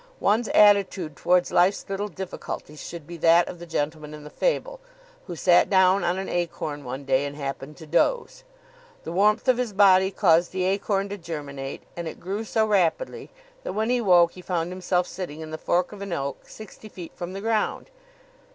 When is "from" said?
17.13-17.33